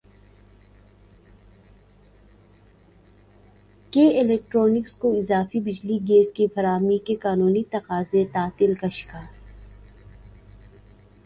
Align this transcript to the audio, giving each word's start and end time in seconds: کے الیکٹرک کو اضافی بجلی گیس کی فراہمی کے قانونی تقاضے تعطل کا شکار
کے 3.93 4.07
الیکٹرک 4.19 4.89
کو 4.99 5.13
اضافی 5.17 5.59
بجلی 5.59 5.99
گیس 6.07 6.31
کی 6.31 6.47
فراہمی 6.55 6.97
کے 6.97 7.15
قانونی 7.21 7.63
تقاضے 7.71 8.25
تعطل 8.33 8.73
کا 8.73 8.89
شکار 8.93 9.25